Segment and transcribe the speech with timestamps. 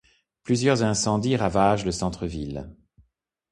[0.41, 2.75] Plusieurs incendies ravagent le centre-ville.